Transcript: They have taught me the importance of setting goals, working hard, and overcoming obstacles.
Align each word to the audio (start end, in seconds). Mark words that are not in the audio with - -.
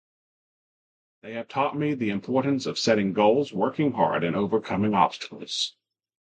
They 1.21 1.33
have 1.33 1.47
taught 1.47 1.77
me 1.77 1.93
the 1.93 2.09
importance 2.09 2.65
of 2.65 2.79
setting 2.79 3.13
goals, 3.13 3.53
working 3.53 3.91
hard, 3.91 4.23
and 4.23 4.35
overcoming 4.35 4.95
obstacles. 4.95 5.75